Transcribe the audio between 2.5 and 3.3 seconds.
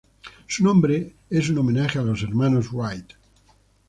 Wright.